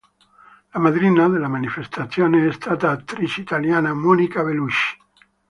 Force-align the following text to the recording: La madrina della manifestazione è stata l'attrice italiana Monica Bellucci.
La 0.71 0.79
madrina 0.79 1.29
della 1.29 1.47
manifestazione 1.47 2.47
è 2.47 2.51
stata 2.53 2.87
l'attrice 2.87 3.39
italiana 3.41 3.93
Monica 3.93 4.41
Bellucci. 4.43 4.97